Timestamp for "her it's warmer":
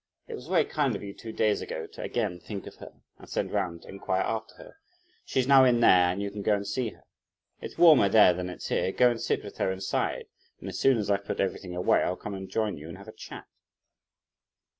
6.89-8.09